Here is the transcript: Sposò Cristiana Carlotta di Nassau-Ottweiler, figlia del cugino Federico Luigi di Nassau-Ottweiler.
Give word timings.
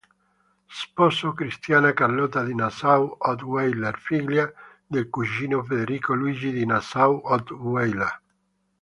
Sposò 0.65 1.31
Cristiana 1.33 1.93
Carlotta 1.93 2.43
di 2.43 2.55
Nassau-Ottweiler, 2.55 3.99
figlia 3.99 4.51
del 4.83 5.11
cugino 5.11 5.61
Federico 5.63 6.15
Luigi 6.15 6.51
di 6.51 6.65
Nassau-Ottweiler. 6.65 8.21